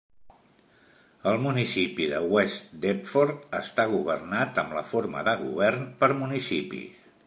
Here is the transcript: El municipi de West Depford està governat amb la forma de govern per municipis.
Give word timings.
El 1.31 1.37
municipi 1.43 2.07
de 2.15 2.23
West 2.37 2.73
Depford 2.87 3.47
està 3.61 3.87
governat 3.95 4.67
amb 4.67 4.77
la 4.81 4.87
forma 4.95 5.27
de 5.31 5.41
govern 5.47 5.91
per 6.03 6.15
municipis. 6.25 7.11